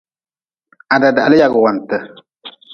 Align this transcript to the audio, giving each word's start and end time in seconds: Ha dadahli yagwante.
Ha 0.89 0.95
dadahli 1.01 1.37
yagwante. 1.41 1.97